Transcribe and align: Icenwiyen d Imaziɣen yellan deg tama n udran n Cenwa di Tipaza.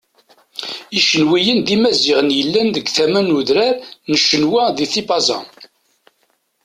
Icenwiyen 0.97 1.59
d 1.65 1.67
Imaziɣen 1.75 2.29
yellan 2.37 2.69
deg 2.75 2.87
tama 2.95 3.21
n 3.27 3.35
udran 3.37 3.77
n 4.11 4.13
Cenwa 4.27 4.63
di 4.77 4.85
Tipaza. 4.93 5.39